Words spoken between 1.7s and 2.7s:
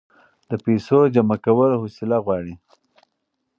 حوصله غواړي.